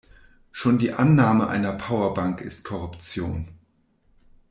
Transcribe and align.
Schon 0.51 0.79
die 0.79 0.93
Annahme 0.93 1.47
einer 1.47 1.73
Powerbank 1.73 2.41
ist 2.41 2.63
Korruption. 2.65 3.49